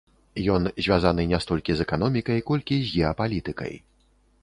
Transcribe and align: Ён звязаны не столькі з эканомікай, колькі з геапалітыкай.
Ён 0.53 0.63
звязаны 0.85 1.27
не 1.33 1.39
столькі 1.45 1.71
з 1.81 1.85
эканомікай, 1.87 2.43
колькі 2.51 2.83
з 2.89 2.99
геапалітыкай. 2.99 3.73